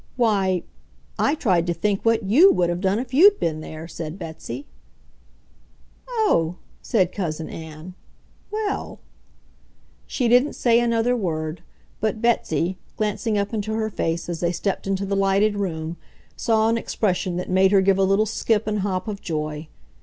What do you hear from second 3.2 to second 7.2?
been there," said Betsy. "Oh!" said